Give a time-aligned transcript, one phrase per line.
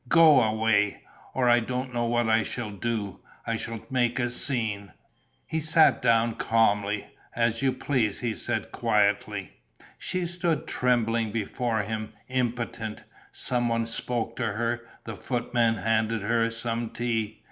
[0.09, 1.03] Go away!
[1.35, 4.93] Or I don't know what I shall do, I shall make a scene."
[5.45, 9.57] He sat down calmly: "As you please," he said, quietly.
[9.99, 13.03] She stood trembling before him, impotent.
[13.31, 17.39] Some one spoke to her; the footman handed her some tea.